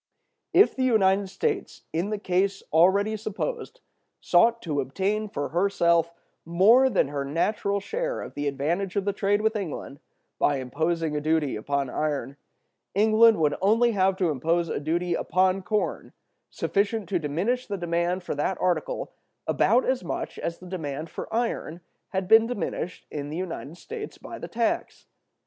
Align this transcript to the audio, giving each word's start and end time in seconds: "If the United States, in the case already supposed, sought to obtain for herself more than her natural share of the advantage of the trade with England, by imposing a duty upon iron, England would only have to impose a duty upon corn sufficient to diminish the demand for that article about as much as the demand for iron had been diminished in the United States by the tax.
"If 0.51 0.75
the 0.75 0.81
United 0.83 1.29
States, 1.29 1.83
in 1.93 2.09
the 2.09 2.17
case 2.17 2.63
already 2.73 3.15
supposed, 3.15 3.81
sought 4.19 4.59
to 4.63 4.81
obtain 4.81 5.29
for 5.29 5.49
herself 5.49 6.11
more 6.43 6.89
than 6.89 7.09
her 7.09 7.23
natural 7.23 7.79
share 7.79 8.19
of 8.21 8.33
the 8.33 8.47
advantage 8.47 8.95
of 8.95 9.05
the 9.05 9.13
trade 9.13 9.41
with 9.41 9.55
England, 9.55 9.99
by 10.39 10.57
imposing 10.57 11.15
a 11.15 11.21
duty 11.21 11.55
upon 11.55 11.87
iron, 11.91 12.35
England 12.95 13.37
would 13.37 13.53
only 13.61 13.91
have 13.91 14.17
to 14.17 14.31
impose 14.31 14.69
a 14.69 14.79
duty 14.79 15.13
upon 15.13 15.61
corn 15.61 16.13
sufficient 16.49 17.07
to 17.09 17.19
diminish 17.19 17.67
the 17.67 17.77
demand 17.77 18.23
for 18.23 18.33
that 18.33 18.59
article 18.59 19.11
about 19.45 19.85
as 19.85 20.03
much 20.03 20.39
as 20.39 20.57
the 20.57 20.65
demand 20.65 21.11
for 21.11 21.31
iron 21.31 21.79
had 22.09 22.27
been 22.27 22.47
diminished 22.47 23.05
in 23.11 23.29
the 23.29 23.37
United 23.37 23.77
States 23.77 24.17
by 24.17 24.39
the 24.39 24.47
tax. 24.47 25.05